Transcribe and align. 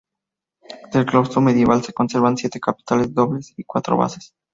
Del 0.91 1.05
claustro 1.05 1.41
medieval 1.41 1.83
se 1.83 1.93
conservan 1.93 2.35
siete 2.35 2.59
capiteles 2.59 3.13
dobles 3.13 3.53
y 3.55 3.63
cuatro 3.63 3.97
basas. 3.97 4.33